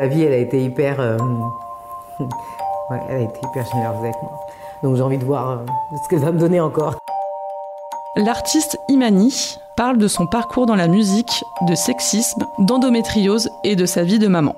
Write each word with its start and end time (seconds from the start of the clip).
La 0.00 0.06
vie, 0.06 0.22
elle 0.22 0.32
a 0.32 0.36
été 0.36 0.62
hyper. 0.62 1.00
euh, 1.00 1.16
ouais, 2.20 3.00
elle 3.08 3.16
a 3.16 3.20
été 3.22 3.40
hyper 3.44 3.66
généreuse 3.66 3.98
avec 3.98 4.14
moi. 4.22 4.30
Donc 4.84 4.94
j'ai 4.94 5.02
envie 5.02 5.18
de 5.18 5.24
voir 5.24 5.50
euh, 5.50 5.56
ce 6.04 6.08
qu'elle 6.08 6.20
va 6.20 6.30
me 6.30 6.38
donner 6.38 6.60
encore. 6.60 6.94
L'artiste 8.14 8.78
Imani 8.88 9.58
parle 9.76 9.98
de 9.98 10.06
son 10.06 10.28
parcours 10.28 10.66
dans 10.66 10.76
la 10.76 10.86
musique, 10.86 11.42
de 11.62 11.74
sexisme, 11.74 12.46
d'endométriose 12.60 13.50
et 13.64 13.74
de 13.74 13.86
sa 13.86 14.04
vie 14.04 14.20
de 14.20 14.28
maman. 14.28 14.54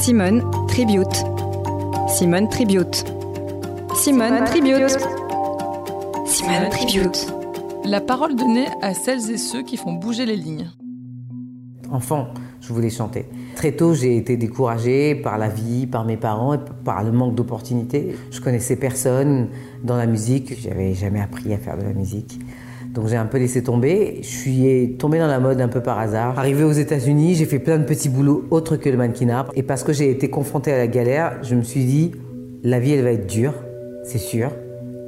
Simone 0.00 0.42
Tribute. 0.66 1.24
Simone 2.08 2.48
Tribute. 2.48 3.04
Simone 3.94 4.44
Tribute. 4.44 4.98
Simone 6.26 6.68
Tribute. 6.70 7.26
La 7.84 8.00
parole 8.00 8.34
donnée 8.34 8.66
à 8.82 8.92
celles 8.92 9.30
et 9.30 9.38
ceux 9.38 9.62
qui 9.62 9.76
font 9.76 9.92
bouger 9.92 10.26
les 10.26 10.36
lignes. 10.36 10.68
Enfant, 11.90 12.28
je 12.60 12.72
voulais 12.72 12.90
chanter. 12.90 13.26
Très 13.56 13.72
tôt, 13.72 13.94
j'ai 13.94 14.16
été 14.16 14.36
découragée 14.36 15.14
par 15.14 15.38
la 15.38 15.48
vie, 15.48 15.86
par 15.86 16.04
mes 16.04 16.16
parents, 16.16 16.54
et 16.54 16.58
par 16.84 17.04
le 17.04 17.12
manque 17.12 17.34
d'opportunités. 17.34 18.16
Je 18.30 18.40
connaissais 18.40 18.76
personne 18.76 19.48
dans 19.82 19.96
la 19.96 20.06
musique. 20.06 20.60
J'avais 20.60 20.94
jamais 20.94 21.20
appris 21.20 21.52
à 21.52 21.58
faire 21.58 21.76
de 21.76 21.82
la 21.82 21.92
musique. 21.92 22.38
Donc 22.94 23.08
j'ai 23.08 23.16
un 23.16 23.26
peu 23.26 23.38
laissé 23.38 23.62
tomber. 23.62 24.18
Je 24.22 24.28
suis 24.28 24.96
tombée 24.98 25.18
dans 25.18 25.26
la 25.26 25.40
mode 25.40 25.60
un 25.60 25.68
peu 25.68 25.80
par 25.80 25.98
hasard. 25.98 26.38
Arrivée 26.38 26.62
aux 26.62 26.72
États-Unis, 26.72 27.34
j'ai 27.34 27.44
fait 27.44 27.58
plein 27.58 27.78
de 27.78 27.84
petits 27.84 28.08
boulots 28.08 28.44
autres 28.50 28.76
que 28.76 28.88
le 28.88 28.96
mannequinat. 28.96 29.46
Et 29.54 29.64
parce 29.64 29.82
que 29.82 29.92
j'ai 29.92 30.10
été 30.10 30.30
confrontée 30.30 30.72
à 30.72 30.78
la 30.78 30.86
galère, 30.86 31.38
je 31.42 31.56
me 31.56 31.62
suis 31.62 31.84
dit, 31.84 32.12
la 32.62 32.78
vie, 32.78 32.92
elle 32.92 33.02
va 33.02 33.10
être 33.10 33.26
dure, 33.26 33.54
c'est 34.04 34.18
sûr. 34.18 34.50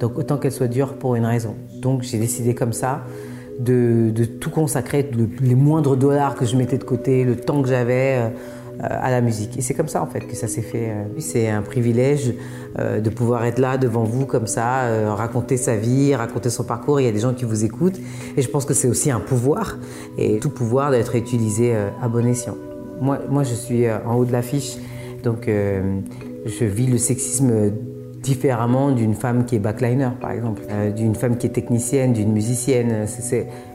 Donc 0.01 0.19
autant 0.19 0.37
qu'elle 0.37 0.53
soit 0.53 0.69
dure 0.69 0.95
pour 0.95 1.15
une 1.15 1.25
raison. 1.25 1.55
Donc 1.81 2.03
j'ai 2.03 2.19
décidé 2.19 2.55
comme 2.55 2.73
ça 2.73 3.05
de, 3.59 4.25
tout 4.25 4.51
consacrer, 4.51 5.09
le- 5.17 5.29
les 5.41 5.55
moindres 5.55 5.97
dollars 5.97 6.35
que 6.35 6.45
je 6.45 6.57
mettais 6.57 6.79
de 6.79 6.85
côté, 6.85 7.25
le 7.25 7.37
temps 7.37 7.63
que 7.63 7.69
j'avais 7.69 8.17
euh, 8.19 8.29
à 8.81 9.11
la 9.11 9.23
musique. 9.23 9.57
Et 9.57 9.63
c'est 9.63 9.73
comme 9.73 9.89
ça 9.89 10.03
en 10.03 10.07
fait 10.07 10.21
que 10.21 10.37
ça 10.37 10.49
s'est 10.49 10.61
fait. 10.63 10.91
euh. 10.91 11.05
C'est 11.19 11.49
un 11.49 11.63
privilège 11.63 12.35
euh, 12.79 13.01
de 13.01 13.09
pouvoir 13.09 13.45
être 13.47 13.59
là 13.59 13.79
devant 13.79 14.05
vous 14.05 14.27
comme 14.27 14.47
ça, 14.47 14.83
euh, 14.85 15.15
raconter 15.15 15.57
sa 15.57 15.77
vie, 15.77 16.15
raconter 16.15 16.51
son 16.51 16.65
parcours. 16.65 17.01
Il 17.01 17.05
y 17.05 17.09
a 17.09 17.13
des 17.13 17.21
gens 17.21 17.33
qui 17.33 17.47
vous 17.47 17.65
écoutent. 17.65 17.99
Et 18.37 18.43
je 18.43 18.49
pense 18.51 18.67
que 18.67 18.75
c'est 18.75 18.89
aussi 18.89 19.11
un 19.11 19.21
pouvoir. 19.21 19.79
Et 20.19 20.39
tout 20.41 20.51
pouvoir 20.51 20.89
doit 20.91 20.99
être 20.99 21.17
utilisé 21.17 21.75
euh, 21.75 21.89
à 22.03 22.09
bon 22.09 22.27
escient. 22.27 22.57
Moi, 23.01 23.21
moi 23.31 23.43
je 23.45 23.55
suis 23.55 23.87
euh, 23.87 23.97
en 24.07 24.17
haut 24.17 24.27
de 24.27 24.33
l'affiche. 24.33 24.77
Donc 25.23 25.49
euh, 25.49 26.01
je 26.45 26.65
vis 26.67 26.87
le 26.87 26.99
sexisme 26.99 27.71
différemment 28.27 28.91
d'une 28.91 29.15
femme 29.15 29.45
qui 29.45 29.55
est 29.55 29.61
backliner, 29.61 30.09
par 30.21 30.33
exemple, 30.33 30.63
euh, 30.69 30.91
d'une 30.91 31.15
femme 31.15 31.39
qui 31.39 31.47
est 31.47 31.51
technicienne, 31.51 32.13
d'une 32.13 32.33
musicienne. 32.33 33.07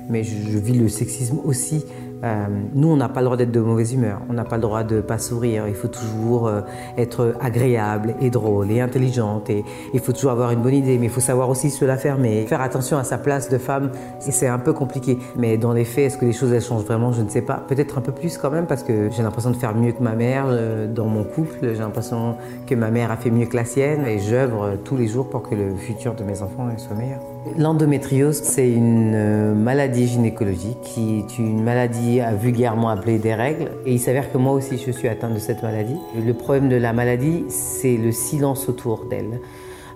Mais 0.09 0.23
je 0.23 0.57
vis 0.57 0.73
le 0.73 0.89
sexisme 0.89 1.39
aussi. 1.45 1.85
Euh, 2.23 2.45
nous, 2.73 2.89
on 2.89 2.97
n'a 2.97 3.09
pas 3.09 3.21
le 3.21 3.25
droit 3.25 3.37
d'être 3.37 3.51
de 3.51 3.59
mauvaise 3.59 3.93
humeur, 3.93 4.21
on 4.29 4.33
n'a 4.33 4.43
pas 4.43 4.57
le 4.57 4.61
droit 4.61 4.83
de 4.83 5.01
pas 5.01 5.17
sourire. 5.17 5.67
Il 5.67 5.73
faut 5.73 5.87
toujours 5.87 6.47
euh, 6.47 6.61
être 6.97 7.35
agréable 7.39 8.15
et 8.21 8.29
drôle 8.29 8.71
et 8.71 8.81
intelligente. 8.81 9.49
Et 9.49 9.63
il 9.93 9.99
faut 9.99 10.13
toujours 10.13 10.31
avoir 10.31 10.51
une 10.51 10.61
bonne 10.61 10.73
idée, 10.73 10.97
mais 10.97 11.07
il 11.07 11.11
faut 11.11 11.21
savoir 11.21 11.49
aussi 11.49 11.69
se 11.69 11.83
la 11.85 11.97
fermer. 11.97 12.45
Faire 12.47 12.61
attention 12.61 12.97
à 12.97 13.03
sa 13.03 13.17
place 13.17 13.49
de 13.49 13.57
femme, 13.57 13.91
c'est 14.19 14.47
un 14.47 14.59
peu 14.59 14.73
compliqué. 14.73 15.17
Mais 15.35 15.57
dans 15.57 15.73
les 15.73 15.85
faits, 15.85 16.05
est-ce 16.05 16.17
que 16.17 16.25
les 16.25 16.33
choses 16.33 16.57
changent 16.65 16.85
vraiment? 16.85 17.11
Je 17.11 17.21
ne 17.21 17.29
sais 17.29 17.41
pas. 17.41 17.63
Peut-être 17.67 17.97
un 17.97 18.01
peu 18.01 18.11
plus 18.11 18.37
quand 18.37 18.51
même, 18.51 18.67
parce 18.67 18.83
que 18.83 19.09
j'ai 19.09 19.23
l'impression 19.23 19.51
de 19.51 19.55
faire 19.55 19.75
mieux 19.75 19.91
que 19.91 20.03
ma 20.03 20.13
mère 20.13 20.45
euh, 20.47 20.87
dans 20.87 21.05
mon 21.05 21.23
couple. 21.23 21.57
J'ai 21.61 21.79
l'impression 21.79 22.35
que 22.67 22.75
ma 22.75 22.91
mère 22.91 23.11
a 23.11 23.17
fait 23.17 23.31
mieux 23.31 23.45
que 23.45 23.55
la 23.55 23.65
sienne, 23.65 24.05
et 24.05 24.19
j'œuvre 24.19 24.77
tous 24.83 24.97
les 24.97 25.07
jours 25.07 25.29
pour 25.29 25.41
que 25.41 25.55
le 25.55 25.75
futur 25.75 26.13
de 26.13 26.23
mes 26.23 26.41
enfants 26.41 26.67
soit 26.77 26.95
meilleur. 26.95 27.19
L'endométriose, 27.57 28.39
c'est 28.43 28.69
une 28.69 29.13
euh, 29.15 29.55
maladie 29.55 30.07
gynécologique 30.07 30.79
qui 30.83 31.19
est 31.19 31.39
une 31.39 31.63
maladie 31.63 32.21
euh, 32.21 32.35
vulgairement 32.35 32.89
appelée 32.89 33.17
des 33.17 33.33
règles. 33.33 33.71
Et 33.85 33.93
il 33.93 33.99
s'avère 33.99 34.31
que 34.31 34.37
moi 34.37 34.53
aussi, 34.53 34.77
je 34.77 34.91
suis 34.91 35.07
atteinte 35.07 35.33
de 35.33 35.39
cette 35.39 35.63
maladie. 35.63 35.95
Le 36.23 36.33
problème 36.33 36.69
de 36.69 36.75
la 36.75 36.93
maladie, 36.93 37.45
c'est 37.49 37.97
le 37.97 38.11
silence 38.11 38.69
autour 38.69 39.05
d'elle. 39.05 39.39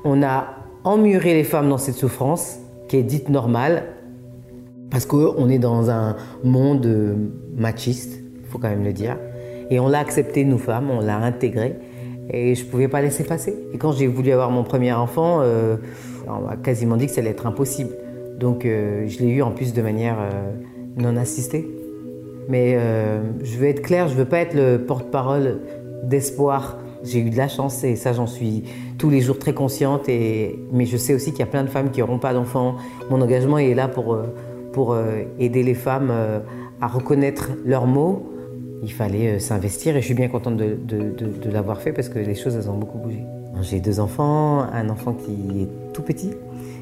On 0.04 0.24
a 0.24 0.56
emmuré 0.84 1.36
les 1.36 1.44
femmes 1.44 1.70
dans 1.70 1.78
cette 1.78 1.96
souffrance 1.96 2.58
qui 2.88 2.98
est 2.98 3.04
dite 3.04 3.30
normale 3.30 3.84
parce 4.90 5.06
qu'on 5.06 5.48
est 5.48 5.60
dans 5.60 5.92
un 5.92 6.16
monde 6.44 6.86
euh, 6.88 7.16
machiste, 7.56 8.22
il 8.42 8.48
faut 8.48 8.58
quand 8.58 8.70
même 8.70 8.84
le 8.84 8.94
dire. 8.94 9.18
Et 9.70 9.80
on 9.80 9.88
l'a 9.88 10.00
accepté, 10.00 10.46
nous 10.46 10.58
femmes, 10.58 10.90
on 10.90 11.00
l'a 11.00 11.18
intégré. 11.18 11.76
Et 12.32 12.56
je 12.56 12.66
ne 12.66 12.70
pouvais 12.72 12.88
pas 12.88 13.04
laisser 13.04 13.24
passer. 13.24 13.56
Et 13.72 13.78
quand 13.78 13.92
j'ai 13.92 14.08
voulu 14.08 14.32
avoir 14.32 14.50
mon 14.50 14.64
premier 14.64 14.94
enfant, 14.94 15.42
on 16.28 16.48
m'a 16.48 16.56
quasiment 16.58 16.98
dit 16.98 17.08
que 17.08 17.12
ça 17.12 17.22
allait 17.22 17.32
être 17.32 17.48
impossible. 17.48 17.92
Donc 18.40 18.66
euh, 18.66 19.08
je 19.08 19.20
l'ai 19.20 19.30
eu 19.30 19.42
en 19.42 19.52
plus 19.52 19.74
de 19.74 19.82
manière 19.82 20.18
euh, 20.20 20.52
non 20.98 21.16
assistée. 21.18 21.68
Mais 22.48 22.76
euh, 22.76 23.22
je 23.44 23.58
veux 23.58 23.68
être 23.68 23.82
claire, 23.82 24.08
je 24.08 24.16
veux 24.16 24.26
pas 24.26 24.40
être 24.40 24.54
le 24.54 24.78
porte-parole 24.78 25.62
d'espoir. 26.04 26.78
J'ai 27.04 27.20
eu 27.20 27.30
de 27.30 27.38
la 27.38 27.48
chance 27.48 27.84
et 27.84 27.96
ça 27.96 28.14
j'en 28.14 28.28
suis 28.28 28.64
tous 28.98 29.10
les 29.10 29.22
jours 29.22 29.40
très 29.40 29.54
consciente. 29.54 30.08
Mais 30.08 30.86
je 30.86 30.98
sais 30.98 31.14
aussi 31.14 31.32
qu'il 31.32 31.40
y 31.40 31.44
a 31.44 31.48
plein 31.48 31.64
de 31.64 31.70
femmes 31.70 31.92
qui 31.92 32.02
n'auront 32.02 32.20
pas 32.20 32.34
d'enfants. 32.34 32.76
Mon 33.10 33.22
engagement 33.22 33.58
est 33.58 33.74
là 33.74 33.88
pour, 33.88 34.18
aider 35.40 35.64
les 35.64 35.74
femmes 35.74 36.12
à 36.82 36.88
reconnaître 36.88 37.52
leurs 37.64 37.88
mots. 37.88 38.32
Il 38.84 38.92
fallait 38.92 39.40
s'investir 39.40 39.96
et 39.96 40.02
je 40.02 40.06
suis 40.06 40.16
bien 40.16 40.28
contente 40.28 40.58
de- 40.58 40.76
de 40.76 41.50
l'avoir 41.52 41.80
fait 41.82 41.94
parce 41.94 42.10
que 42.10 42.20
les 42.20 42.36
choses 42.36 42.56
elles 42.56 42.70
ont 42.70 42.78
beaucoup 42.78 42.98
bougé. 42.98 43.24
J'ai 43.62 43.80
deux 43.80 44.00
enfants, 44.00 44.62
un 44.74 44.90
enfant 44.90 45.14
qui 45.14 45.62
est 45.64 45.94
tout 45.94 46.02
petit, 46.02 46.32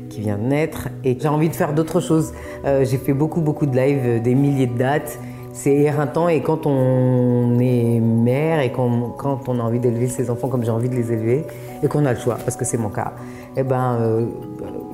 qui 0.10 0.22
vient 0.22 0.38
de 0.38 0.44
naître 0.44 0.90
et 1.04 1.18
j'ai 1.20 1.28
envie 1.28 1.50
de 1.50 1.56
faire 1.56 1.74
d'autres 1.74 2.00
choses. 2.02 2.34
Euh, 2.66 2.84
j'ai 2.86 2.98
fait 2.98 3.14
beaucoup 3.14 3.42
beaucoup 3.42 3.66
de 3.66 3.76
lives, 3.76 4.02
euh, 4.06 4.20
des 4.20 4.36
milliers 4.36 4.68
de 4.68 4.78
dates. 4.78 5.18
C'est 5.56 5.74
éreintant 5.76 6.28
et 6.30 6.42
quand 6.42 6.66
on 6.66 7.60
est 7.60 8.00
mère 8.00 8.60
et 8.62 8.72
qu'on- 8.72 9.12
quand 9.16 9.48
on 9.48 9.60
a 9.60 9.62
envie 9.64 9.80
d'élever 9.80 10.08
ses 10.08 10.32
enfants 10.32 10.48
comme 10.48 10.64
j'ai 10.64 10.72
envie 10.72 10.90
de 10.90 10.96
les 10.96 11.12
élever 11.14 11.46
et 11.84 11.88
qu'on 11.88 12.06
a 12.06 12.14
le 12.14 12.20
choix, 12.20 12.36
parce 12.44 12.58
que 12.58 12.66
c'est 12.66 12.80
mon 12.80 12.90
cas, 12.90 13.14
eh 13.56 13.62
ben, 13.62 13.98
euh, 14.02 14.26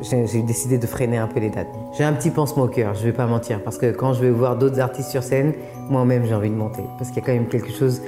j'ai 0.01 0.41
décidé 0.41 0.77
de 0.77 0.85
freiner 0.85 1.17
un 1.17 1.27
peu 1.27 1.39
les 1.39 1.49
dates. 1.49 1.69
J'ai 1.97 2.03
un 2.03 2.11
petit 2.11 2.29
pansement 2.29 2.63
au 2.63 2.67
cœur, 2.67 2.93
je 2.93 3.05
vais 3.05 3.13
pas 3.13 3.25
mentir, 3.25 3.63
parce 3.63 3.77
que 3.77 3.91
quand 3.91 4.11
je 4.11 4.19
vais 4.21 4.31
voir 4.31 4.57
d'autres 4.57 4.81
artistes 4.81 5.09
sur 5.11 5.23
scène, 5.23 5.53
moi-même 5.89 6.25
j'ai 6.25 6.35
envie 6.35 6.49
de 6.49 6.55
monter, 6.55 6.83
parce 6.97 7.09
qu'il 7.09 7.21
y 7.21 7.23
a 7.23 7.25
quand 7.25 7.33
même 7.33 7.47
quelque 7.47 7.71
chose 7.71 8.01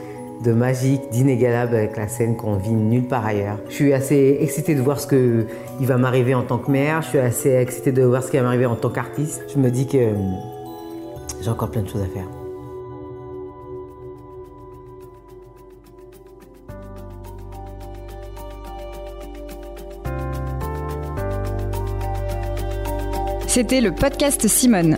de 0.44 0.52
magique, 0.52 1.02
d'inégalable 1.12 1.75
avec 1.75 1.97
la 1.97 2.07
scène 2.07 2.35
qu'on 2.35 2.56
vit 2.56 2.72
nulle 2.72 3.07
part 3.07 3.25
ailleurs. 3.25 3.57
Je 3.69 3.74
suis 3.74 3.94
assez 3.94 4.38
excitée 4.40 4.75
de 4.75 4.81
voir 4.81 5.00
ce 5.00 5.07
que 5.07 5.46
il 5.79 5.88
va 5.88 5.97
m'arriver 5.97 6.34
en 6.34 6.44
tant 6.44 6.57
que 6.57 6.72
mère, 6.72 7.02
je 7.02 7.09
suis 7.09 7.19
assez 7.19 7.53
excitée 7.53 7.91
de 7.91 8.03
voir 8.03 8.24
ce 8.24 8.31
qui 8.31 8.38
va 8.38 8.44
m'arriver 8.44 8.66
en 8.66 8.75
tant 8.75 8.90
qu'artiste. 8.90 9.44
Je 9.53 9.59
me 9.59 9.69
dis 9.69 9.88
que 9.88 9.97
euh, 9.97 10.13
j'ai 11.41 11.50
encore 11.50 11.69
plein 11.69 11.81
de 11.81 11.90
choses 11.90 12.01
à 12.01 12.07
faire. 12.07 12.28
C'était 23.47 23.81
le 23.81 23.91
podcast 23.91 24.47
Simone. 24.47 24.97